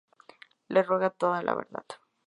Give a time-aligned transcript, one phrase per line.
[0.67, 1.85] Le ruega toda la verdad.